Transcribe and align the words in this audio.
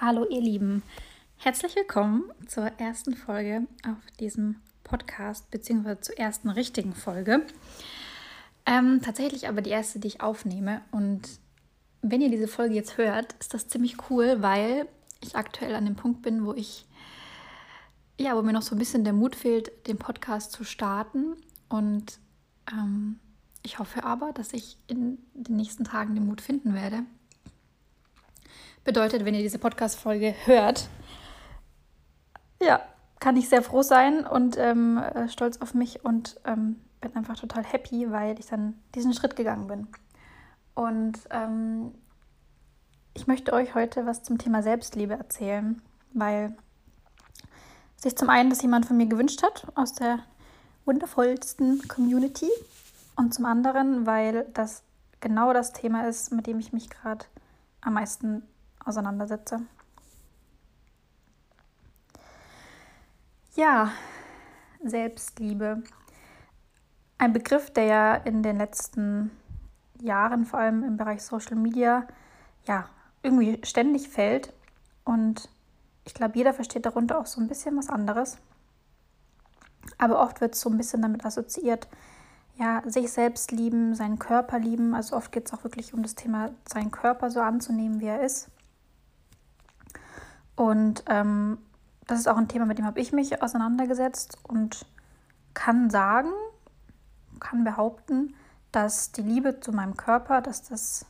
Hallo 0.00 0.24
ihr 0.30 0.40
Lieben, 0.40 0.84
herzlich 1.38 1.74
willkommen 1.74 2.30
zur 2.46 2.66
ersten 2.78 3.16
Folge 3.16 3.66
auf 3.84 3.98
diesem 4.20 4.60
Podcast, 4.84 5.50
beziehungsweise 5.50 6.00
zur 6.02 6.18
ersten 6.18 6.50
richtigen 6.50 6.92
Folge. 6.92 7.44
Ähm, 8.64 9.00
tatsächlich 9.02 9.48
aber 9.48 9.60
die 9.60 9.70
erste, 9.70 9.98
die 9.98 10.06
ich 10.06 10.20
aufnehme. 10.20 10.82
Und 10.92 11.22
wenn 12.00 12.20
ihr 12.20 12.30
diese 12.30 12.46
Folge 12.46 12.76
jetzt 12.76 12.96
hört, 12.96 13.32
ist 13.40 13.54
das 13.54 13.66
ziemlich 13.66 13.96
cool, 14.08 14.40
weil 14.40 14.86
ich 15.20 15.34
aktuell 15.34 15.74
an 15.74 15.84
dem 15.84 15.96
Punkt 15.96 16.22
bin, 16.22 16.46
wo 16.46 16.54
ich, 16.54 16.86
ja, 18.20 18.36
wo 18.36 18.42
mir 18.42 18.52
noch 18.52 18.62
so 18.62 18.76
ein 18.76 18.78
bisschen 18.78 19.02
der 19.02 19.14
Mut 19.14 19.34
fehlt, 19.34 19.88
den 19.88 19.98
Podcast 19.98 20.52
zu 20.52 20.62
starten. 20.62 21.34
Und 21.68 22.20
ähm, 22.70 23.18
ich 23.64 23.80
hoffe 23.80 24.04
aber, 24.04 24.32
dass 24.32 24.52
ich 24.52 24.76
in 24.86 25.18
den 25.34 25.56
nächsten 25.56 25.82
Tagen 25.82 26.14
den 26.14 26.26
Mut 26.26 26.40
finden 26.40 26.72
werde. 26.72 27.02
Bedeutet, 28.84 29.24
wenn 29.24 29.34
ihr 29.34 29.42
diese 29.42 29.58
Podcast-Folge 29.58 30.34
hört, 30.44 30.88
ja, 32.62 32.80
kann 33.20 33.36
ich 33.36 33.48
sehr 33.48 33.62
froh 33.62 33.82
sein 33.82 34.26
und 34.26 34.56
ähm, 34.58 34.98
äh, 34.98 35.28
stolz 35.28 35.58
auf 35.58 35.74
mich 35.74 36.04
und 36.04 36.40
ähm, 36.44 36.76
bin 37.00 37.14
einfach 37.16 37.38
total 37.38 37.64
happy, 37.64 38.10
weil 38.10 38.38
ich 38.38 38.46
dann 38.46 38.78
diesen 38.94 39.12
Schritt 39.12 39.36
gegangen 39.36 39.66
bin. 39.66 39.88
Und 40.74 41.18
ähm, 41.30 41.92
ich 43.14 43.26
möchte 43.26 43.52
euch 43.52 43.74
heute 43.74 44.06
was 44.06 44.22
zum 44.22 44.38
Thema 44.38 44.62
Selbstliebe 44.62 45.14
erzählen, 45.14 45.82
weil 46.12 46.56
sich 47.96 48.16
zum 48.16 48.30
einen 48.30 48.50
das 48.50 48.62
jemand 48.62 48.86
von 48.86 48.96
mir 48.96 49.06
gewünscht 49.06 49.42
hat 49.42 49.66
aus 49.74 49.92
der 49.92 50.20
wundervollsten 50.84 51.86
Community 51.88 52.48
und 53.16 53.34
zum 53.34 53.44
anderen, 53.44 54.06
weil 54.06 54.46
das 54.54 54.84
genau 55.20 55.52
das 55.52 55.72
Thema 55.72 56.06
ist, 56.06 56.32
mit 56.32 56.46
dem 56.46 56.60
ich 56.60 56.72
mich 56.72 56.88
gerade 56.90 57.24
am 57.80 57.94
meisten 57.94 58.42
auseinandersetze. 58.84 59.60
Ja, 63.54 63.92
Selbstliebe. 64.84 65.82
Ein 67.18 67.32
Begriff, 67.32 67.70
der 67.70 67.84
ja 67.84 68.14
in 68.14 68.42
den 68.42 68.58
letzten 68.58 69.30
Jahren, 70.00 70.46
vor 70.46 70.60
allem 70.60 70.84
im 70.84 70.96
Bereich 70.96 71.22
Social 71.22 71.56
Media, 71.56 72.06
ja, 72.64 72.88
irgendwie 73.22 73.60
ständig 73.64 74.08
fällt. 74.08 74.52
Und 75.04 75.48
ich 76.04 76.14
glaube, 76.14 76.38
jeder 76.38 76.54
versteht 76.54 76.86
darunter 76.86 77.18
auch 77.18 77.26
so 77.26 77.40
ein 77.40 77.48
bisschen 77.48 77.76
was 77.76 77.88
anderes. 77.88 78.38
Aber 79.96 80.20
oft 80.20 80.40
wird 80.40 80.54
es 80.54 80.60
so 80.60 80.70
ein 80.70 80.76
bisschen 80.76 81.02
damit 81.02 81.24
assoziiert, 81.24 81.88
ja, 82.58 82.82
sich 82.84 83.12
selbst 83.12 83.52
lieben, 83.52 83.94
seinen 83.94 84.18
Körper 84.18 84.58
lieben. 84.58 84.94
Also 84.94 85.16
oft 85.16 85.30
geht 85.30 85.46
es 85.46 85.54
auch 85.54 85.62
wirklich 85.64 85.94
um 85.94 86.02
das 86.02 86.16
Thema, 86.16 86.50
seinen 86.68 86.90
Körper 86.90 87.30
so 87.30 87.40
anzunehmen, 87.40 88.00
wie 88.00 88.06
er 88.06 88.22
ist. 88.22 88.48
Und 90.56 91.04
ähm, 91.08 91.58
das 92.08 92.18
ist 92.18 92.26
auch 92.26 92.36
ein 92.36 92.48
Thema, 92.48 92.66
mit 92.66 92.78
dem 92.78 92.86
habe 92.86 93.00
ich 93.00 93.12
mich 93.12 93.42
auseinandergesetzt 93.42 94.38
und 94.42 94.86
kann 95.54 95.88
sagen, 95.88 96.30
kann 97.38 97.62
behaupten, 97.62 98.34
dass 98.72 99.12
die 99.12 99.22
Liebe 99.22 99.60
zu 99.60 99.72
meinem 99.72 99.96
Körper, 99.96 100.40
dass 100.40 100.62
das, 100.62 101.06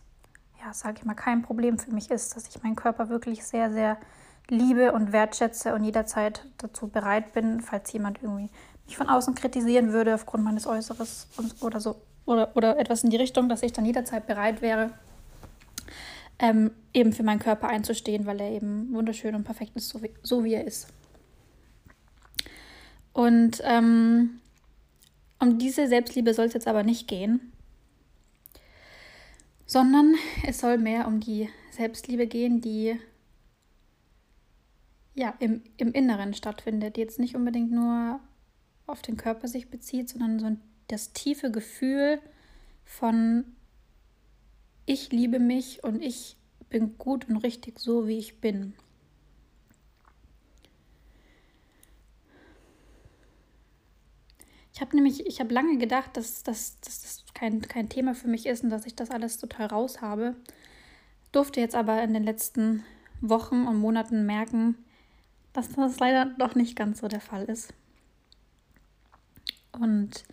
ja, 0.63 0.75
sage 0.75 0.99
ich 0.99 1.05
mal, 1.07 1.15
kein 1.15 1.41
Problem 1.43 1.79
für 1.79 1.93
mich 1.93 2.11
ist, 2.11 2.37
dass 2.37 2.47
ich 2.47 2.63
meinen 2.63 2.77
Körper 2.77 3.09
wirklich 3.09 3.45
sehr, 3.45 3.73
sehr 3.73 3.97
liebe 4.51 4.93
und 4.93 5.13
wertschätze 5.13 5.75
und 5.75 5.85
jederzeit 5.85 6.47
dazu 6.59 6.89
bereit 6.89 7.33
bin, 7.33 7.61
falls 7.61 7.93
jemand 7.93 8.23
irgendwie 8.23 8.51
mich 8.89 8.97
von 8.97 9.09
außen 9.09 9.35
kritisieren 9.35 9.93
würde 9.93 10.15
aufgrund 10.15 10.43
meines 10.45 10.67
Äußeres 10.67 11.29
oder 11.61 11.79
so 11.79 12.01
oder, 12.25 12.51
oder 12.57 12.79
etwas 12.79 13.05
in 13.05 13.11
die 13.11 13.17
Richtung, 13.17 13.49
dass 13.49 13.63
ich 13.63 13.73
dann 13.73 13.87
jederzeit 13.87 14.27
bereit 14.27 14.61
wäre, 14.61 14.91
ähm, 16.39 16.71
eben 16.93 17.13
für 17.13 17.23
meinen 17.23 17.39
Körper 17.39 17.69
einzustehen, 17.69 18.27
weil 18.27 18.41
er 18.41 18.51
eben 18.51 18.93
wunderschön 18.93 19.35
und 19.35 19.45
perfekt 19.45 19.73
ist, 19.77 19.89
so 19.89 20.03
wie, 20.03 20.11
so 20.23 20.45
wie 20.45 20.55
er 20.55 20.65
ist. 20.65 20.89
Und 23.13 23.63
ähm, 23.65 24.41
um 25.39 25.59
diese 25.59 25.87
Selbstliebe 25.89 26.35
soll 26.35 26.47
es 26.47 26.55
jetzt 26.55 26.69
aber 26.69 26.83
nicht 26.83 27.09
gehen, 27.09 27.53
sondern 29.67 30.15
es 30.47 30.61
soll 30.61 30.79
mehr 30.79 31.07
um 31.07 31.21
die 31.21 31.49
Selbstliebe 31.71 32.27
gehen, 32.27 32.61
die 32.61 32.99
ja 35.15 35.35
im, 35.41 35.63
im 35.77 35.93
Inneren 35.93 36.33
stattfindet, 36.35 36.97
die 36.97 37.01
jetzt 37.01 37.19
nicht 37.19 37.35
unbedingt 37.35 37.73
nur 37.73 38.21
auf 38.89 39.03
den 39.03 39.17
Körper 39.17 39.49
sich 39.49 39.71
bezieht, 39.71 40.09
sondern 40.09 40.39
so 40.39 40.57
das 40.89 41.13
tiefe 41.13 41.51
Gefühl 41.51 42.21
von 42.85 43.45
ich 44.87 45.13
liebe 45.13 45.39
mich 45.39 45.85
und 45.85 46.03
ich 46.03 46.37
bin 46.71 46.97
gut 46.97 47.29
und 47.29 47.37
richtig 47.37 47.79
so, 47.79 48.09
wie 48.09 48.19
ich 48.19 48.41
bin. 48.41 48.75
Ich 54.73 54.81
habe 54.81 54.95
nämlich, 54.95 55.27
ich 55.27 55.41
habe 55.41 55.53
lange 55.53 55.77
gedacht, 55.77 56.17
dass, 56.17 56.43
dass, 56.43 56.81
dass 56.81 57.03
das 57.03 57.25
kein, 57.35 57.61
kein 57.63 57.89
Thema 57.89 58.15
für 58.15 58.29
mich 58.29 58.47
ist 58.47 58.63
und 58.63 58.71
dass 58.71 58.87
ich 58.87 58.95
das 58.95 59.11
alles 59.11 59.37
total 59.37 59.67
raus 59.67 60.01
habe. 60.01 60.37
Durfte 61.33 61.61
jetzt 61.61 61.75
aber 61.75 62.03
in 62.03 62.15
den 62.15 62.23
letzten 62.23 62.85
Wochen 63.21 63.67
und 63.67 63.77
Monaten 63.77 64.25
merken, 64.25 64.77
dass 65.53 65.69
das 65.71 65.99
leider 65.99 66.27
doch 66.39 66.55
nicht 66.55 66.77
ganz 66.77 67.01
so 67.01 67.09
der 67.09 67.21
Fall 67.21 67.45
ist. 67.47 67.75
Und 69.73 70.25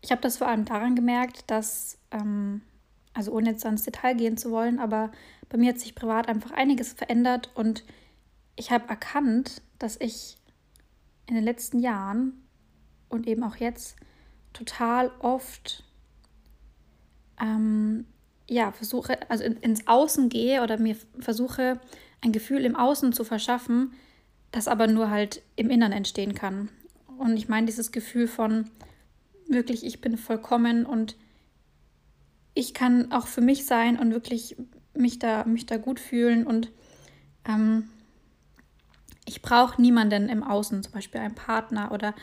ich 0.00 0.10
habe 0.10 0.22
das 0.22 0.38
vor 0.38 0.48
allem 0.48 0.64
daran 0.64 0.94
gemerkt, 0.94 1.50
dass 1.50 1.98
ähm, 2.10 2.62
also 3.14 3.32
ohne 3.32 3.50
jetzt 3.50 3.64
ins 3.64 3.84
Detail 3.84 4.14
gehen 4.14 4.36
zu 4.36 4.50
wollen, 4.50 4.78
aber 4.78 5.12
bei 5.48 5.58
mir 5.58 5.70
hat 5.70 5.78
sich 5.78 5.94
privat 5.94 6.28
einfach 6.28 6.52
einiges 6.52 6.92
verändert 6.92 7.50
und 7.54 7.84
ich 8.56 8.70
habe 8.70 8.88
erkannt, 8.88 9.62
dass 9.78 10.00
ich 10.00 10.36
in 11.26 11.34
den 11.34 11.44
letzten 11.44 11.78
Jahren 11.78 12.42
und 13.08 13.26
eben 13.26 13.42
auch 13.42 13.56
jetzt 13.56 13.96
total 14.52 15.10
oft 15.20 15.84
ähm, 17.40 18.06
ja 18.48 18.72
versuche, 18.72 19.18
also 19.30 19.44
in, 19.44 19.56
ins 19.58 19.86
Außen 19.86 20.28
gehe 20.28 20.62
oder 20.62 20.78
mir 20.78 20.96
versuche, 21.18 21.80
ein 22.20 22.32
Gefühl 22.32 22.64
im 22.64 22.76
Außen 22.76 23.12
zu 23.12 23.24
verschaffen, 23.24 23.92
das 24.50 24.68
aber 24.68 24.86
nur 24.86 25.10
halt 25.10 25.42
im 25.56 25.70
Innern 25.70 25.92
entstehen 25.92 26.34
kann. 26.34 26.68
Und 27.22 27.36
ich 27.36 27.48
meine 27.48 27.66
dieses 27.66 27.92
Gefühl 27.92 28.26
von 28.26 28.68
wirklich, 29.48 29.86
ich 29.86 30.00
bin 30.00 30.18
vollkommen 30.18 30.84
und 30.84 31.16
ich 32.54 32.74
kann 32.74 33.12
auch 33.12 33.26
für 33.26 33.40
mich 33.40 33.64
sein 33.64 33.98
und 33.98 34.10
wirklich 34.10 34.56
mich 34.94 35.18
da, 35.18 35.44
mich 35.44 35.64
da 35.66 35.76
gut 35.76 36.00
fühlen 36.00 36.46
und 36.46 36.70
ähm, 37.48 37.88
ich 39.24 39.40
brauche 39.40 39.80
niemanden 39.80 40.28
im 40.28 40.42
Außen, 40.42 40.82
zum 40.82 40.92
Beispiel 40.92 41.20
einen 41.20 41.34
Partner 41.34 41.92
oder, 41.92 42.14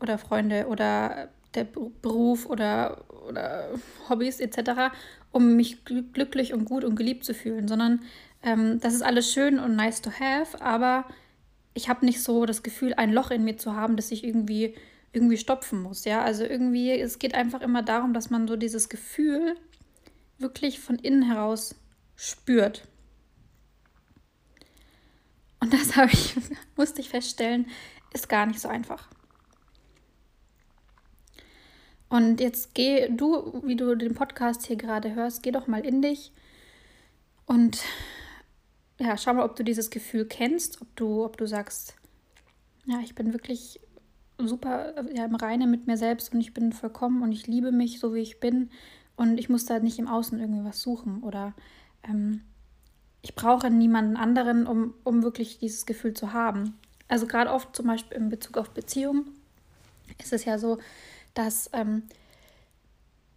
oder 0.00 0.18
Freunde 0.18 0.66
oder 0.66 1.28
der 1.54 1.64
Beruf 1.64 2.46
oder, 2.46 3.04
oder 3.28 3.68
Hobbys 4.08 4.40
etc., 4.40 4.94
um 5.30 5.56
mich 5.56 5.84
glücklich 5.84 6.54
und 6.54 6.64
gut 6.64 6.84
und 6.84 6.96
geliebt 6.96 7.24
zu 7.24 7.34
fühlen, 7.34 7.68
sondern 7.68 8.00
ähm, 8.42 8.80
das 8.80 8.94
ist 8.94 9.02
alles 9.02 9.30
schön 9.30 9.58
und 9.58 9.76
nice 9.76 10.00
to 10.00 10.10
have, 10.10 10.60
aber 10.62 11.04
ich 11.78 11.88
habe 11.88 12.04
nicht 12.04 12.20
so 12.22 12.44
das 12.44 12.64
Gefühl, 12.64 12.92
ein 12.94 13.12
Loch 13.12 13.30
in 13.30 13.44
mir 13.44 13.56
zu 13.56 13.76
haben, 13.76 13.96
das 13.96 14.10
ich 14.10 14.24
irgendwie 14.24 14.74
irgendwie 15.12 15.36
stopfen 15.36 15.80
muss, 15.80 16.04
ja? 16.04 16.22
Also 16.22 16.42
irgendwie 16.42 16.90
es 16.90 17.20
geht 17.20 17.34
einfach 17.34 17.60
immer 17.60 17.82
darum, 17.82 18.12
dass 18.12 18.30
man 18.30 18.48
so 18.48 18.56
dieses 18.56 18.88
Gefühl 18.88 19.54
wirklich 20.38 20.80
von 20.80 20.96
innen 20.96 21.22
heraus 21.22 21.76
spürt. 22.16 22.82
Und 25.60 25.72
das 25.72 25.96
habe 25.96 26.10
ich, 26.12 26.34
musste 26.76 27.00
ich 27.00 27.10
feststellen, 27.10 27.66
ist 28.12 28.28
gar 28.28 28.44
nicht 28.46 28.60
so 28.60 28.68
einfach. 28.68 29.08
Und 32.08 32.40
jetzt 32.40 32.74
geh 32.74 33.08
du, 33.08 33.62
wie 33.64 33.76
du 33.76 33.94
den 33.94 34.14
Podcast 34.14 34.66
hier 34.66 34.76
gerade 34.76 35.14
hörst, 35.14 35.44
geh 35.44 35.52
doch 35.52 35.68
mal 35.68 35.86
in 35.86 36.02
dich 36.02 36.32
und 37.46 37.78
ja, 38.98 39.16
schau 39.16 39.34
mal, 39.34 39.44
ob 39.44 39.56
du 39.56 39.64
dieses 39.64 39.90
Gefühl 39.90 40.26
kennst, 40.26 40.80
ob 40.82 40.94
du, 40.96 41.24
ob 41.24 41.36
du 41.36 41.46
sagst, 41.46 41.94
ja, 42.86 43.00
ich 43.00 43.14
bin 43.14 43.32
wirklich 43.32 43.80
super 44.38 44.94
ja, 45.14 45.24
im 45.24 45.34
Reinen 45.34 45.70
mit 45.70 45.86
mir 45.86 45.96
selbst 45.96 46.32
und 46.32 46.40
ich 46.40 46.54
bin 46.54 46.72
vollkommen 46.72 47.22
und 47.22 47.32
ich 47.32 47.46
liebe 47.46 47.72
mich 47.72 48.00
so, 48.00 48.14
wie 48.14 48.20
ich 48.20 48.40
bin 48.40 48.70
und 49.16 49.38
ich 49.38 49.48
muss 49.48 49.66
da 49.66 49.78
nicht 49.80 49.98
im 49.98 50.08
Außen 50.08 50.38
irgendwie 50.38 50.64
was 50.64 50.80
suchen 50.80 51.22
oder 51.22 51.54
ähm, 52.04 52.42
ich 53.20 53.34
brauche 53.34 53.70
niemanden 53.70 54.16
anderen, 54.16 54.66
um, 54.66 54.94
um 55.04 55.22
wirklich 55.22 55.58
dieses 55.58 55.86
Gefühl 55.86 56.14
zu 56.14 56.32
haben. 56.32 56.78
Also 57.08 57.26
gerade 57.26 57.50
oft 57.50 57.74
zum 57.74 57.86
Beispiel 57.86 58.16
in 58.16 58.28
Bezug 58.28 58.56
auf 58.56 58.70
Beziehungen 58.70 59.28
ist 60.18 60.32
es 60.32 60.44
ja 60.44 60.58
so, 60.58 60.78
dass 61.34 61.70
ähm, 61.72 62.04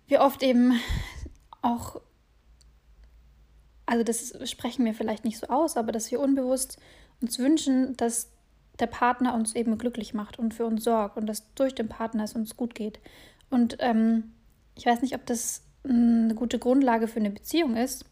wir 0.07 0.21
oft 0.21 0.44
eben 0.44 0.80
auch, 1.62 2.01
also 3.91 4.05
das 4.05 4.33
sprechen 4.49 4.85
wir 4.85 4.93
vielleicht 4.93 5.25
nicht 5.25 5.38
so 5.38 5.47
aus, 5.47 5.75
aber 5.75 5.91
dass 5.91 6.09
wir 6.11 6.21
unbewusst 6.21 6.77
uns 7.19 7.38
wünschen, 7.39 7.97
dass 7.97 8.29
der 8.79 8.88
Partner 8.88 9.33
uns 9.33 9.53
eben 9.53 9.77
glücklich 9.77 10.13
macht 10.13 10.39
und 10.39 10.53
für 10.53 10.65
uns 10.65 10.85
sorgt 10.85 11.17
und 11.17 11.27
dass 11.27 11.53
durch 11.55 11.75
den 11.75 11.89
Partner 11.89 12.23
es 12.23 12.33
uns 12.33 12.55
gut 12.55 12.73
geht. 12.73 13.01
Und 13.49 13.75
ähm, 13.79 14.31
ich 14.75 14.85
weiß 14.85 15.01
nicht, 15.01 15.13
ob 15.13 15.25
das 15.25 15.63
eine 15.83 16.33
gute 16.35 16.57
Grundlage 16.57 17.09
für 17.09 17.19
eine 17.19 17.31
Beziehung 17.31 17.75
ist. 17.75 18.05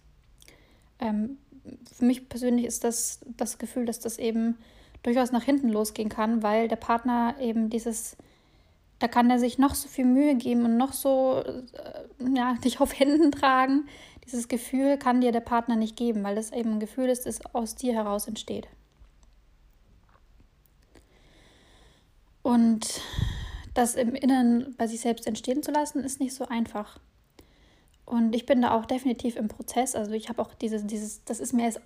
Ähm, 0.99 1.37
für 1.93 2.03
mich 2.03 2.27
persönlich 2.27 2.65
ist 2.65 2.83
das 2.83 3.21
das 3.37 3.57
Gefühl, 3.57 3.85
dass 3.85 4.01
das 4.01 4.17
eben 4.17 4.57
durchaus 5.01 5.31
nach 5.31 5.43
hinten 5.43 5.69
losgehen 5.69 6.09
kann, 6.09 6.43
weil 6.43 6.67
der 6.67 6.75
Partner 6.75 7.35
eben 7.39 7.69
dieses, 7.69 8.17
da 8.99 9.07
kann 9.07 9.29
er 9.29 9.39
sich 9.39 9.57
noch 9.57 9.75
so 9.75 9.87
viel 9.87 10.05
Mühe 10.05 10.35
geben 10.35 10.65
und 10.65 10.77
noch 10.77 10.93
so, 10.93 11.41
äh, 11.43 12.35
ja, 12.35 12.53
dich 12.63 12.79
auf 12.79 12.97
Händen 12.97 13.31
tragen. 13.31 13.87
Dieses 14.25 14.47
Gefühl 14.47 14.97
kann 14.97 15.21
dir 15.21 15.31
der 15.31 15.39
Partner 15.39 15.75
nicht 15.75 15.95
geben, 15.95 16.23
weil 16.23 16.35
das 16.35 16.51
eben 16.51 16.73
ein 16.73 16.79
Gefühl 16.79 17.09
ist, 17.09 17.25
das 17.25 17.43
aus 17.53 17.75
dir 17.75 17.93
heraus 17.93 18.27
entsteht. 18.27 18.67
Und 22.41 23.01
das 23.73 23.95
im 23.95 24.15
Inneren 24.15 24.75
bei 24.77 24.87
sich 24.87 25.01
selbst 25.01 25.27
entstehen 25.27 25.63
zu 25.63 25.71
lassen, 25.71 26.03
ist 26.03 26.19
nicht 26.19 26.33
so 26.33 26.47
einfach. 26.47 26.99
Und 28.05 28.35
ich 28.35 28.45
bin 28.45 28.61
da 28.61 28.71
auch 28.71 28.85
definitiv 28.85 29.35
im 29.35 29.47
Prozess. 29.47 29.95
Also 29.95 30.11
ich 30.11 30.29
habe 30.29 30.41
auch 30.41 30.53
dieses, 30.55 30.85
dieses, 30.85 31.23
das 31.25 31.39
ist 31.39 31.53
mir 31.53 31.65
jetzt 31.65 31.81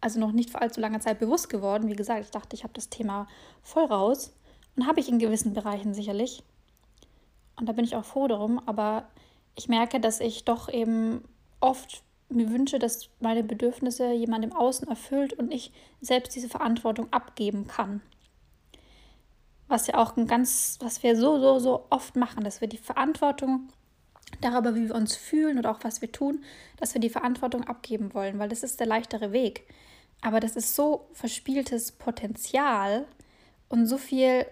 also 0.00 0.20
noch 0.20 0.32
nicht 0.32 0.50
vor 0.50 0.62
allzu 0.62 0.80
langer 0.80 1.00
Zeit 1.00 1.18
bewusst 1.18 1.48
geworden. 1.48 1.88
Wie 1.88 1.96
gesagt, 1.96 2.24
ich 2.24 2.30
dachte, 2.30 2.56
ich 2.56 2.62
habe 2.62 2.72
das 2.74 2.88
Thema 2.88 3.26
voll 3.62 3.84
raus. 3.84 4.32
Und 4.76 4.86
habe 4.86 5.00
ich 5.00 5.08
in 5.08 5.18
gewissen 5.18 5.54
Bereichen 5.54 5.94
sicherlich. 5.94 6.42
Und 7.58 7.68
da 7.68 7.72
bin 7.72 7.84
ich 7.84 7.96
auch 7.96 8.04
froh 8.04 8.28
darum. 8.28 8.60
Aber 8.66 9.08
ich 9.54 9.68
merke, 9.68 10.00
dass 10.00 10.20
ich 10.20 10.44
doch 10.44 10.68
eben 10.68 11.22
oft 11.60 12.02
mir 12.28 12.50
wünsche, 12.50 12.78
dass 12.78 13.08
meine 13.20 13.44
Bedürfnisse 13.44 14.12
jemand 14.12 14.44
im 14.44 14.52
Außen 14.52 14.88
erfüllt 14.88 15.32
und 15.32 15.52
ich 15.52 15.72
selbst 16.00 16.34
diese 16.34 16.48
Verantwortung 16.48 17.12
abgeben 17.12 17.66
kann. 17.66 18.02
Was 19.68 19.86
ja 19.86 19.96
auch 19.96 20.16
ein 20.16 20.26
ganz, 20.26 20.78
was 20.80 21.02
wir 21.02 21.16
so, 21.16 21.40
so, 21.40 21.58
so 21.58 21.86
oft 21.90 22.16
machen, 22.16 22.44
dass 22.44 22.60
wir 22.60 22.68
die 22.68 22.78
Verantwortung 22.78 23.68
darüber, 24.40 24.74
wie 24.74 24.88
wir 24.88 24.94
uns 24.94 25.16
fühlen 25.16 25.58
oder 25.58 25.70
auch 25.70 25.82
was 25.82 26.00
wir 26.02 26.10
tun, 26.10 26.44
dass 26.78 26.94
wir 26.94 27.00
die 27.00 27.10
Verantwortung 27.10 27.64
abgeben 27.64 28.12
wollen, 28.14 28.38
weil 28.38 28.48
das 28.48 28.62
ist 28.62 28.80
der 28.80 28.86
leichtere 28.86 29.32
Weg. 29.32 29.66
Aber 30.20 30.40
das 30.40 30.56
ist 30.56 30.74
so 30.74 31.08
verspieltes 31.12 31.92
Potenzial 31.92 33.06
und 33.68 33.86
so 33.86 33.98
viel. 33.98 34.46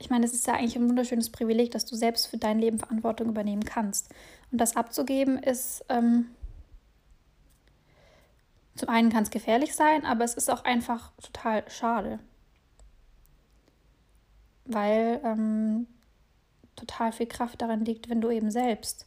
Ich 0.00 0.08
meine, 0.08 0.24
es 0.24 0.32
ist 0.32 0.46
ja 0.46 0.54
eigentlich 0.54 0.76
ein 0.76 0.88
wunderschönes 0.88 1.30
Privileg, 1.30 1.72
dass 1.72 1.84
du 1.84 1.94
selbst 1.94 2.26
für 2.26 2.38
dein 2.38 2.58
Leben 2.58 2.78
Verantwortung 2.78 3.28
übernehmen 3.28 3.64
kannst. 3.64 4.08
Und 4.50 4.58
das 4.58 4.74
abzugeben 4.74 5.38
ist. 5.38 5.84
Ähm, 5.90 6.30
zum 8.76 8.88
einen 8.88 9.10
kann 9.10 9.24
es 9.24 9.30
gefährlich 9.30 9.74
sein, 9.74 10.06
aber 10.06 10.24
es 10.24 10.34
ist 10.34 10.50
auch 10.50 10.64
einfach 10.64 11.12
total 11.20 11.68
schade. 11.68 12.18
Weil 14.64 15.20
ähm, 15.22 15.86
total 16.76 17.12
viel 17.12 17.26
Kraft 17.26 17.60
darin 17.60 17.84
liegt, 17.84 18.08
wenn 18.08 18.22
du 18.22 18.30
eben 18.30 18.50
selbst 18.50 19.06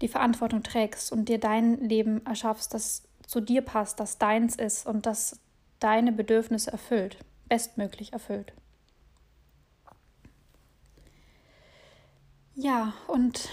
die 0.00 0.08
Verantwortung 0.08 0.62
trägst 0.62 1.12
und 1.12 1.28
dir 1.28 1.38
dein 1.38 1.78
Leben 1.80 2.24
erschaffst, 2.24 2.72
das 2.72 3.02
zu 3.26 3.42
dir 3.42 3.60
passt, 3.60 4.00
das 4.00 4.16
deins 4.16 4.56
ist 4.56 4.86
und 4.86 5.04
das 5.04 5.38
deine 5.78 6.12
Bedürfnisse 6.12 6.72
erfüllt, 6.72 7.18
bestmöglich 7.48 8.14
erfüllt. 8.14 8.54
Ja, 12.60 12.92
und 13.06 13.48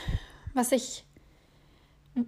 was 0.55 0.71
ich, 0.71 1.05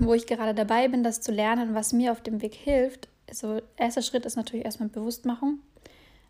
wo 0.00 0.14
ich 0.14 0.26
gerade 0.26 0.54
dabei 0.54 0.88
bin, 0.88 1.04
das 1.04 1.20
zu 1.20 1.30
lernen, 1.30 1.74
was 1.74 1.92
mir 1.92 2.10
auf 2.10 2.22
dem 2.22 2.40
Weg 2.40 2.54
hilft, 2.54 3.08
also 3.28 3.60
erster 3.76 4.00
Schritt 4.00 4.24
ist 4.24 4.36
natürlich 4.36 4.64
erstmal 4.64 4.88
Bewusstmachung. 4.88 5.58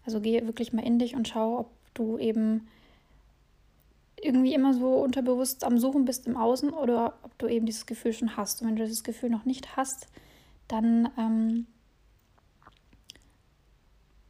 Also 0.05 0.21
gehe 0.21 0.45
wirklich 0.45 0.73
mal 0.73 0.85
in 0.85 0.99
dich 0.99 1.15
und 1.15 1.29
schau, 1.29 1.61
ob 1.61 1.71
du 1.95 2.19
eben 2.19 2.67
irgendwie 4.21 4.55
immer 4.55 4.75
so 4.75 4.95
unterbewusst 4.95 5.63
am 5.63 5.79
Suchen 5.79 6.05
bist 6.05 6.27
im 6.27 6.37
Außen 6.37 6.71
oder 6.71 7.15
ob 7.23 7.39
du 7.39 7.47
eben 7.47 7.67
dieses 7.67 7.87
Gefühl 7.87 8.13
schon 8.13 8.37
hast. 8.37 8.61
Und 8.61 8.69
wenn 8.69 8.77
du 8.77 8.83
dieses 8.83 9.05
Gefühl 9.05 9.31
noch 9.31 9.45
nicht 9.45 9.77
hast, 9.77 10.09
dann 10.67 11.11
ähm, 11.17 11.67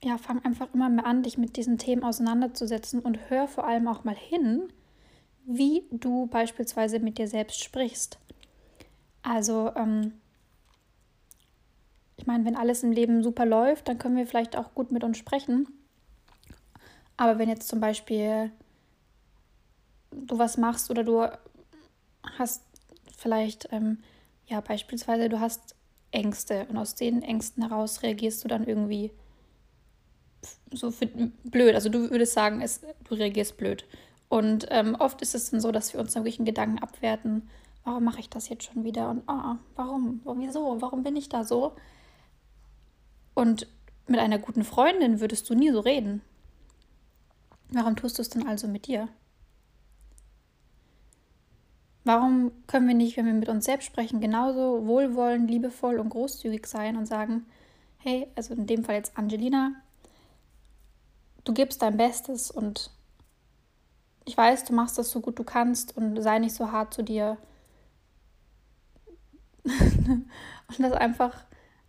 ja, 0.05 0.19
fang 0.19 0.45
einfach 0.45 0.69
immer 0.75 0.91
mehr 0.91 1.07
an, 1.07 1.23
dich 1.23 1.39
mit 1.39 1.57
diesen 1.57 1.79
Themen 1.79 2.05
auseinanderzusetzen 2.05 3.01
und 3.01 3.31
hör 3.31 3.49
vor 3.49 3.67
allem 3.67 3.89
auch 3.89 4.05
mal 4.05 4.17
hin, 4.17 4.71
wie 5.47 5.85
du 5.91 6.27
beispielsweise 6.27 6.99
mit 6.99 7.19
dir 7.19 7.29
selbst 7.29 7.63
sprichst. 7.63 8.19
Also, 9.23 9.73
ähm, 9.77 10.13
ich 12.17 12.27
meine, 12.27 12.45
wenn 12.45 12.57
alles 12.57 12.83
im 12.83 12.93
Leben 12.93 13.23
super 13.23 13.47
läuft, 13.47 13.89
dann 13.89 13.99
können 13.99 14.17
wir 14.17 14.27
vielleicht 14.27 14.57
auch 14.57 14.75
gut 14.75 14.93
mit 14.93 15.05
uns 15.05 15.19
sprechen. 15.19 15.67
Aber 17.17 17.39
wenn 17.39 17.49
jetzt 17.49 17.69
zum 17.69 17.81
Beispiel 17.81 18.51
du 20.13 20.39
was 20.39 20.57
machst 20.57 20.91
oder 20.91 21.05
du 21.05 21.27
hast 22.39 22.63
vielleicht, 23.17 23.69
ähm, 23.73 23.99
ja, 24.47 24.61
beispielsweise, 24.61 25.29
du 25.29 25.41
hast 25.41 25.75
Ängste 26.11 26.67
und 26.69 26.77
aus 26.77 26.95
den 26.95 27.23
Ängsten 27.23 27.67
heraus 27.67 28.03
reagierst 28.03 28.45
du 28.45 28.49
dann 28.49 28.67
irgendwie 28.67 29.11
so 30.73 30.91
für, 30.91 31.07
blöd. 31.07 31.75
Also 31.75 31.89
du 31.89 32.11
würdest 32.11 32.35
sagen, 32.35 32.61
es, 32.61 32.81
du 33.05 33.15
reagierst 33.15 33.57
blöd. 33.57 33.85
Und 34.33 34.65
ähm, 34.71 34.97
oft 34.99 35.21
ist 35.21 35.35
es 35.35 35.51
dann 35.51 35.61
so, 35.61 35.73
dass 35.73 35.93
wir 35.93 36.01
uns 36.01 36.15
dann 36.15 36.23
wirklich 36.23 36.39
in 36.39 36.47
Gedanken 36.47 36.79
abwerten, 36.79 37.51
warum 37.85 38.05
mache 38.05 38.21
ich 38.21 38.31
das 38.31 38.49
jetzt 38.49 38.65
schon 38.65 38.83
wieder 38.83 39.11
und 39.11 39.23
oh, 39.27 39.57
warum, 39.77 40.23
wieso, 40.25 40.81
warum 40.81 41.03
bin 41.03 41.17
ich 41.17 41.29
da 41.29 41.45
so? 41.45 41.75
Und 43.35 43.67
mit 44.07 44.19
einer 44.19 44.39
guten 44.39 44.65
Freundin 44.65 45.21
würdest 45.21 45.51
du 45.51 45.55
nie 45.55 45.71
so 45.71 45.81
reden. 45.81 46.23
Warum 47.73 47.95
tust 47.95 48.17
du 48.17 48.23
es 48.23 48.31
denn 48.31 48.49
also 48.49 48.69
mit 48.69 48.87
dir? 48.87 49.07
Warum 52.05 52.53
können 52.67 52.89
wir 52.89 52.95
nicht, 52.95 53.19
wenn 53.19 53.27
wir 53.27 53.35
mit 53.35 53.51
uns 53.51 53.67
selbst 53.67 53.85
sprechen, 53.85 54.23
genauso 54.23 54.87
wohlwollend, 54.87 55.51
liebevoll 55.51 55.99
und 55.99 56.09
großzügig 56.09 56.65
sein 56.67 56.97
und 56.97 57.05
sagen, 57.05 57.45
hey, 57.99 58.29
also 58.35 58.55
in 58.55 58.67
dem 58.67 58.83
Fall 58.83 58.95
jetzt 58.95 59.19
Angelina, 59.19 59.73
du 61.45 61.53
gibst 61.53 61.83
dein 61.83 61.99
Bestes 61.99 62.51
und 62.51 62.91
ich 64.25 64.37
weiß, 64.37 64.65
du 64.65 64.75
machst 64.75 64.99
das 64.99 65.11
so 65.11 65.21
gut 65.21 65.39
du 65.39 65.45
kannst 65.45 65.97
und 65.97 66.21
sei 66.23 66.39
nicht 66.39 66.55
so 66.55 66.71
hart 66.71 66.95
zu 66.95 67.03
dir. 67.03 67.39
und 69.65 70.27
das 70.79 70.93
einfach, 70.93 71.45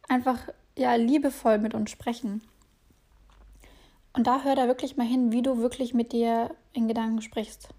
einfach, 0.08 0.40
ja, 0.78 0.96
liebevoll 0.96 1.58
mit 1.60 1.74
uns 1.74 1.92
sprechen. 1.92 2.42
Und 4.14 4.28
da 4.28 4.44
hör 4.44 4.56
da 4.56 4.68
wirklich 4.68 4.96
mal 4.98 5.08
hin, 5.08 5.32
wie 5.32 5.42
du 5.42 5.58
wirklich 5.58 5.94
mit 5.94 6.12
dir 6.12 6.56
in 6.72 6.88
Gedanken 6.88 7.22
sprichst 7.22 7.70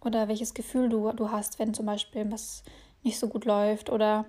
oder 0.00 0.28
welches 0.28 0.54
Gefühl 0.54 0.88
du, 0.88 1.12
du 1.12 1.30
hast, 1.30 1.58
wenn 1.58 1.74
zum 1.74 1.86
Beispiel 1.86 2.30
was 2.30 2.62
nicht 3.02 3.18
so 3.18 3.28
gut 3.28 3.44
läuft 3.44 3.90
oder 3.90 4.24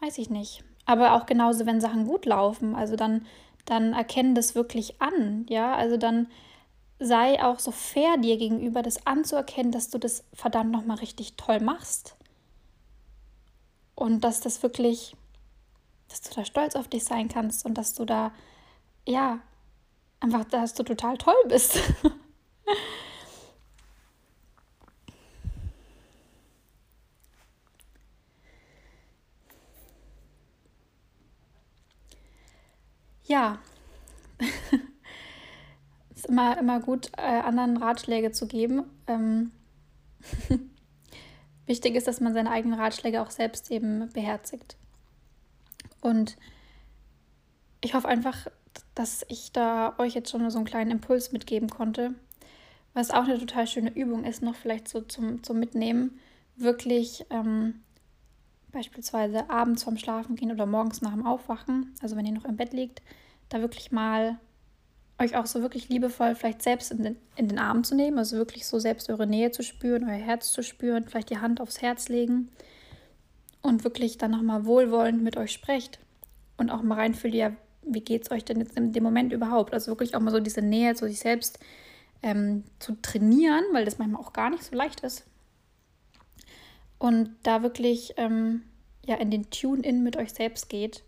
weiß 0.00 0.18
ich 0.18 0.30
nicht. 0.30 0.64
Aber 0.86 1.14
auch 1.14 1.26
genauso, 1.26 1.66
wenn 1.66 1.80
Sachen 1.80 2.06
gut 2.06 2.24
laufen, 2.26 2.74
also 2.74 2.96
dann, 2.96 3.26
dann 3.66 3.92
erkennen 3.92 4.34
das 4.34 4.54
wirklich 4.54 5.00
an, 5.00 5.44
ja, 5.48 5.74
also 5.74 5.96
dann 5.96 6.28
sei 6.98 7.42
auch 7.42 7.58
so 7.58 7.70
fair 7.72 8.16
dir 8.18 8.36
gegenüber, 8.38 8.82
das 8.82 9.06
anzuerkennen, 9.06 9.72
dass 9.72 9.90
du 9.90 9.98
das 9.98 10.24
verdammt 10.32 10.70
nochmal 10.72 10.98
richtig 10.98 11.36
toll 11.36 11.60
machst. 11.60 12.16
Und 13.94 14.22
dass 14.22 14.40
das 14.40 14.62
wirklich, 14.62 15.16
dass 16.08 16.20
du 16.22 16.34
da 16.34 16.44
stolz 16.44 16.76
auf 16.76 16.88
dich 16.88 17.04
sein 17.04 17.28
kannst 17.28 17.64
und 17.66 17.74
dass 17.74 17.94
du 17.94 18.04
da, 18.04 18.32
ja, 19.06 19.40
einfach, 20.20 20.44
dass 20.44 20.74
du 20.74 20.82
total 20.82 21.16
toll 21.18 21.34
bist. 21.48 21.78
ja, 33.24 33.58
immer, 36.28 36.58
immer 36.58 36.80
gut, 36.80 37.10
äh, 37.16 37.22
anderen 37.22 37.76
Ratschläge 37.76 38.32
zu 38.32 38.46
geben. 38.46 38.84
Ähm 39.06 39.52
Wichtig 41.66 41.96
ist, 41.96 42.06
dass 42.06 42.20
man 42.20 42.34
seine 42.34 42.50
eigenen 42.50 42.78
Ratschläge 42.78 43.20
auch 43.20 43.30
selbst 43.30 43.70
eben 43.70 44.08
beherzigt. 44.12 44.76
Und 46.00 46.36
ich 47.80 47.94
hoffe 47.94 48.08
einfach, 48.08 48.46
dass 48.94 49.24
ich 49.28 49.52
da 49.52 49.94
euch 49.98 50.14
jetzt 50.14 50.30
schon 50.30 50.48
so 50.50 50.58
einen 50.58 50.66
kleinen 50.66 50.92
Impuls 50.92 51.32
mitgeben 51.32 51.68
konnte. 51.68 52.14
Was 52.94 53.10
auch 53.10 53.24
eine 53.24 53.38
total 53.38 53.66
schöne 53.66 53.94
Übung 53.94 54.24
ist, 54.24 54.42
noch 54.42 54.54
vielleicht 54.54 54.88
so 54.88 55.00
zum, 55.00 55.42
zum 55.42 55.58
Mitnehmen, 55.58 56.18
wirklich 56.56 57.26
ähm, 57.30 57.82
beispielsweise 58.72 59.50
abends 59.50 59.82
vorm 59.82 59.98
Schlafen 59.98 60.36
gehen 60.36 60.52
oder 60.52 60.66
morgens 60.66 61.02
nach 61.02 61.12
dem 61.12 61.26
Aufwachen, 61.26 61.94
also 62.00 62.16
wenn 62.16 62.26
ihr 62.26 62.32
noch 62.32 62.44
im 62.44 62.56
Bett 62.56 62.72
liegt, 62.72 63.02
da 63.48 63.60
wirklich 63.60 63.92
mal 63.92 64.38
euch 65.18 65.36
auch 65.36 65.46
so 65.46 65.62
wirklich 65.62 65.88
liebevoll 65.88 66.34
vielleicht 66.34 66.62
selbst 66.62 66.90
in 66.92 67.02
den, 67.02 67.16
in 67.36 67.48
den 67.48 67.58
Arm 67.58 67.84
zu 67.84 67.94
nehmen, 67.94 68.18
also 68.18 68.36
wirklich 68.36 68.66
so 68.66 68.78
selbst 68.78 69.08
eure 69.08 69.26
Nähe 69.26 69.50
zu 69.50 69.62
spüren, 69.62 70.04
euer 70.04 70.10
Herz 70.10 70.52
zu 70.52 70.62
spüren, 70.62 71.06
vielleicht 71.08 71.30
die 71.30 71.38
Hand 71.38 71.60
aufs 71.60 71.80
Herz 71.80 72.08
legen 72.08 72.50
und 73.62 73.84
wirklich 73.84 74.18
dann 74.18 74.30
nochmal 74.30 74.66
wohlwollend 74.66 75.22
mit 75.22 75.36
euch 75.36 75.52
sprecht 75.52 75.98
und 76.58 76.70
auch 76.70 76.82
mal 76.82 76.96
reinfühlt, 76.96 77.34
ja, 77.34 77.52
wie 77.82 78.00
geht 78.00 78.24
es 78.24 78.30
euch 78.30 78.44
denn 78.44 78.60
jetzt 78.60 78.76
in 78.76 78.92
dem 78.92 79.02
Moment 79.02 79.32
überhaupt? 79.32 79.72
Also 79.72 79.92
wirklich 79.92 80.16
auch 80.16 80.20
mal 80.20 80.32
so 80.32 80.40
diese 80.40 80.62
Nähe 80.62 80.94
zu 80.94 81.06
sich 81.06 81.20
selbst 81.20 81.58
ähm, 82.22 82.64
zu 82.78 83.00
trainieren, 83.00 83.64
weil 83.72 83.84
das 83.84 83.98
manchmal 83.98 84.20
auch 84.20 84.32
gar 84.32 84.50
nicht 84.50 84.64
so 84.64 84.74
leicht 84.76 85.00
ist. 85.00 85.24
und 86.98 87.36
da 87.42 87.62
wirklich 87.62 88.14
ähm, 88.16 88.62
ja, 89.06 89.16
in 89.16 89.30
den 89.30 89.50
Tune-In 89.50 90.02
mit 90.02 90.16
euch 90.16 90.32
selbst 90.32 90.68
geht. 90.68 91.02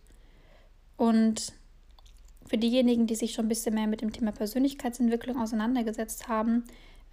Und 0.97 1.53
für 2.49 2.59
diejenigen, 2.59 3.07
die 3.07 3.15
sich 3.15 3.33
schon 3.33 3.47
ein 3.47 3.49
bisschen 3.49 3.75
mehr 3.75 3.87
mit 3.87 4.01
dem 4.01 4.13
Thema 4.13 4.33
Persönlichkeitsentwicklung 4.33 5.41
auseinandergesetzt 5.41 6.29
haben, 6.29 6.65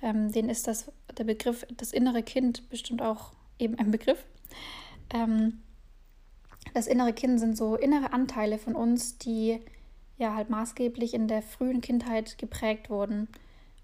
ähm, 0.01 0.31
denen 0.31 0.49
ist 0.49 0.67
das 0.67 0.91
der 1.17 1.23
Begriff 1.23 1.65
das 1.77 1.91
innere 1.91 2.23
Kind 2.23 2.69
bestimmt 2.69 3.01
auch 3.01 3.33
eben 3.59 3.77
ein 3.77 3.91
Begriff. 3.91 4.23
Ähm, 5.13 5.61
das 6.73 6.87
innere 6.87 7.13
Kind 7.13 7.39
sind 7.39 7.57
so 7.57 7.75
innere 7.75 8.11
Anteile 8.13 8.57
von 8.57 8.75
uns, 8.75 9.17
die 9.17 9.59
ja 10.17 10.35
halt 10.35 10.49
maßgeblich 10.49 11.13
in 11.13 11.27
der 11.27 11.41
frühen 11.41 11.81
Kindheit 11.81 12.37
geprägt 12.37 12.89
wurden. 12.89 13.27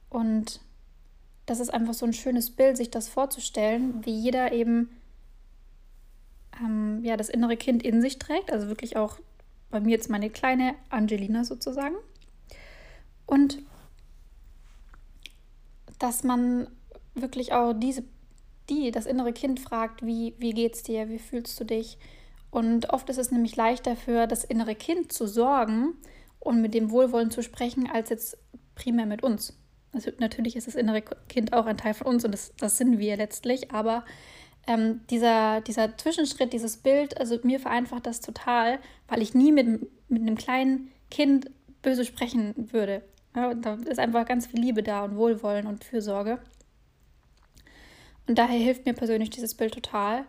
Und 0.09 0.61
das 1.45 1.59
ist 1.59 1.73
einfach 1.73 1.93
so 1.93 2.05
ein 2.05 2.13
schönes 2.13 2.49
Bild, 2.49 2.77
sich 2.77 2.91
das 2.91 3.07
vorzustellen, 3.07 4.05
wie 4.05 4.11
jeder 4.17 4.51
eben 4.51 4.89
ähm, 6.59 7.01
ja, 7.03 7.17
das 7.17 7.29
innere 7.29 7.57
Kind 7.57 7.83
in 7.83 8.01
sich 8.01 8.19
trägt. 8.19 8.51
Also 8.51 8.67
wirklich 8.67 8.97
auch 8.97 9.19
bei 9.71 9.79
mir 9.79 9.91
jetzt 9.91 10.09
meine 10.09 10.29
kleine 10.29 10.75
Angelina 10.89 11.43
sozusagen. 11.43 11.95
Und 13.25 13.59
dass 15.99 16.23
man 16.23 16.67
wirklich 17.13 17.53
auch 17.53 17.73
diese, 17.73 18.03
die, 18.69 18.91
das 18.91 19.05
innere 19.05 19.33
Kind 19.33 19.59
fragt, 19.59 20.05
wie, 20.05 20.35
wie 20.37 20.53
geht's 20.53 20.83
dir, 20.83 21.09
wie 21.09 21.19
fühlst 21.19 21.59
du 21.59 21.63
dich? 21.63 21.97
Und 22.49 22.89
oft 22.89 23.09
ist 23.09 23.17
es 23.17 23.31
nämlich 23.31 23.55
leichter 23.55 23.95
für 23.95 24.27
das 24.27 24.43
innere 24.43 24.75
Kind 24.75 25.13
zu 25.13 25.25
sorgen 25.25 25.95
und 26.39 26.61
mit 26.61 26.73
dem 26.73 26.91
Wohlwollen 26.91 27.31
zu 27.31 27.41
sprechen, 27.41 27.89
als 27.89 28.09
jetzt 28.09 28.37
primär 28.75 29.05
mit 29.05 29.23
uns. 29.23 29.57
Also 29.93 30.11
natürlich 30.19 30.55
ist 30.55 30.67
das 30.67 30.75
innere 30.75 31.01
Kind 31.01 31.53
auch 31.53 31.65
ein 31.65 31.77
Teil 31.77 31.93
von 31.93 32.07
uns 32.07 32.25
und 32.25 32.31
das, 32.31 32.53
das 32.57 32.77
sind 32.77 32.99
wir 32.99 33.17
letztlich, 33.17 33.71
aber 33.71 34.05
ähm, 34.67 35.01
dieser, 35.09 35.61
dieser 35.61 35.97
Zwischenschritt, 35.97 36.53
dieses 36.53 36.77
Bild, 36.77 37.17
also 37.19 37.39
mir 37.43 37.59
vereinfacht 37.59 38.05
das 38.05 38.21
total, 38.21 38.79
weil 39.07 39.21
ich 39.21 39.33
nie 39.33 39.51
mit, 39.51 39.67
mit 40.09 40.21
einem 40.21 40.37
kleinen 40.37 40.91
Kind 41.09 41.49
böse 41.81 42.05
sprechen 42.05 42.53
würde. 42.71 43.01
Ja, 43.35 43.53
da 43.53 43.75
ist 43.75 43.99
einfach 43.99 44.25
ganz 44.25 44.47
viel 44.47 44.59
Liebe 44.59 44.83
da 44.83 45.03
und 45.03 45.15
Wohlwollen 45.15 45.67
und 45.67 45.83
Fürsorge. 45.83 46.39
Und 48.27 48.37
daher 48.37 48.59
hilft 48.59 48.85
mir 48.85 48.93
persönlich 48.93 49.29
dieses 49.29 49.55
Bild 49.55 49.73
total, 49.73 50.25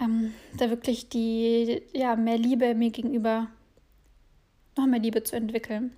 ähm, 0.00 0.34
da 0.56 0.70
wirklich 0.70 1.08
die, 1.08 1.82
ja, 1.92 2.16
mehr 2.16 2.38
Liebe 2.38 2.74
mir 2.74 2.90
gegenüber, 2.90 3.48
noch 4.76 4.86
mehr 4.86 4.98
Liebe 4.98 5.22
zu 5.22 5.36
entwickeln. 5.36 5.94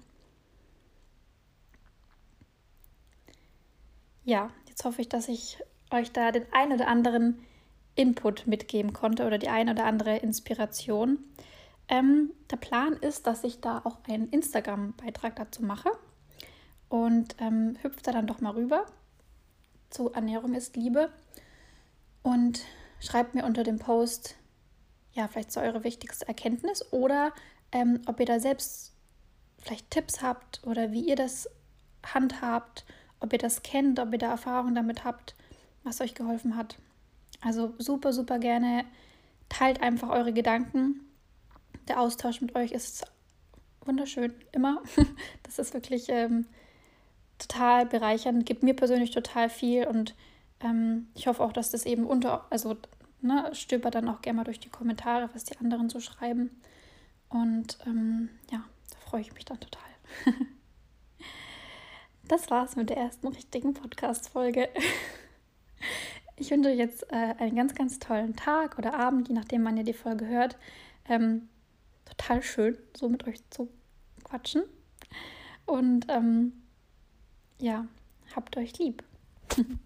Ja, 4.24 4.50
jetzt 4.68 4.84
hoffe 4.84 5.00
ich, 5.00 5.08
dass 5.08 5.28
ich 5.28 5.58
euch 5.90 6.12
da 6.12 6.32
den 6.32 6.46
ein 6.52 6.72
oder 6.72 6.88
anderen 6.88 7.38
Input 7.94 8.46
mitgeben 8.46 8.92
konnte 8.92 9.26
oder 9.26 9.38
die 9.38 9.48
ein 9.48 9.68
oder 9.68 9.84
andere 9.84 10.16
Inspiration. 10.18 11.18
Ähm, 11.88 12.32
der 12.50 12.56
Plan 12.56 12.94
ist, 12.94 13.26
dass 13.26 13.44
ich 13.44 13.60
da 13.60 13.80
auch 13.84 13.98
einen 14.08 14.28
Instagram-Beitrag 14.28 15.36
dazu 15.36 15.62
mache 15.62 15.90
und 16.88 17.36
ähm, 17.38 17.76
hüpft 17.82 18.06
da 18.06 18.12
dann 18.12 18.26
doch 18.26 18.40
mal 18.40 18.52
rüber 18.52 18.86
zu 19.90 20.12
Ernährung 20.12 20.54
ist 20.54 20.76
Liebe 20.76 21.10
und 22.22 22.64
schreibt 23.00 23.34
mir 23.34 23.44
unter 23.44 23.62
dem 23.62 23.78
Post, 23.78 24.36
ja, 25.12 25.28
vielleicht 25.28 25.52
so 25.52 25.60
eure 25.60 25.84
wichtigste 25.84 26.26
Erkenntnis 26.28 26.92
oder 26.92 27.32
ähm, 27.72 28.02
ob 28.06 28.20
ihr 28.20 28.26
da 28.26 28.40
selbst 28.40 28.94
vielleicht 29.58 29.90
Tipps 29.90 30.22
habt 30.22 30.60
oder 30.64 30.92
wie 30.92 31.08
ihr 31.08 31.16
das 31.16 31.48
handhabt, 32.04 32.84
ob 33.20 33.32
ihr 33.32 33.38
das 33.38 33.62
kennt, 33.62 33.98
ob 33.98 34.12
ihr 34.12 34.18
da 34.18 34.30
Erfahrung 34.30 34.74
damit 34.74 35.04
habt 35.04 35.34
was 35.86 36.00
euch 36.00 36.14
geholfen 36.14 36.56
hat. 36.56 36.78
Also 37.40 37.74
super, 37.78 38.12
super 38.12 38.38
gerne. 38.38 38.84
Teilt 39.48 39.82
einfach 39.82 40.10
eure 40.10 40.32
Gedanken. 40.32 41.00
Der 41.88 42.00
Austausch 42.00 42.40
mit 42.40 42.54
euch 42.54 42.72
ist 42.72 43.06
wunderschön, 43.84 44.34
immer. 44.52 44.82
Das 45.44 45.58
ist 45.58 45.74
wirklich 45.74 46.08
ähm, 46.08 46.46
total 47.38 47.86
bereichernd, 47.86 48.44
gibt 48.44 48.62
mir 48.62 48.74
persönlich 48.74 49.10
total 49.10 49.48
viel 49.48 49.86
und 49.86 50.14
ähm, 50.60 51.06
ich 51.14 51.26
hoffe 51.26 51.42
auch, 51.42 51.52
dass 51.52 51.70
das 51.70 51.86
eben 51.86 52.04
unter, 52.04 52.46
also 52.50 52.76
ne, 53.20 53.48
stöbert 53.54 53.94
dann 53.94 54.08
auch 54.08 54.22
gerne 54.22 54.38
mal 54.38 54.44
durch 54.44 54.60
die 54.60 54.68
Kommentare, 54.68 55.30
was 55.32 55.44
die 55.44 55.56
anderen 55.58 55.88
so 55.88 56.00
schreiben. 56.00 56.50
Und 57.28 57.78
ähm, 57.86 58.30
ja, 58.50 58.64
da 58.90 58.98
freue 58.98 59.20
ich 59.20 59.32
mich 59.34 59.44
dann 59.44 59.60
total. 59.60 59.82
das 62.28 62.50
war's 62.50 62.76
mit 62.76 62.90
der 62.90 62.98
ersten 62.98 63.28
richtigen 63.28 63.74
Podcast-Folge. 63.74 64.68
Ich 66.38 66.50
wünsche 66.50 66.68
euch 66.68 66.78
jetzt 66.78 67.10
äh, 67.10 67.34
einen 67.38 67.56
ganz, 67.56 67.74
ganz 67.74 67.98
tollen 67.98 68.36
Tag 68.36 68.78
oder 68.78 68.94
Abend, 68.94 69.28
je 69.28 69.34
nachdem, 69.34 69.64
wann 69.64 69.76
ihr 69.76 69.84
die 69.84 69.94
Folge 69.94 70.26
hört. 70.26 70.58
Ähm, 71.08 71.48
total 72.04 72.42
schön, 72.42 72.76
so 72.94 73.08
mit 73.08 73.26
euch 73.26 73.38
zu 73.50 73.70
quatschen. 74.22 74.62
Und 75.64 76.06
ähm, 76.08 76.52
ja, 77.58 77.86
habt 78.34 78.56
euch 78.56 78.78
lieb. 78.78 79.02